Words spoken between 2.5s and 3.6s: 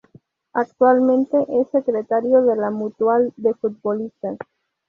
la Mutual de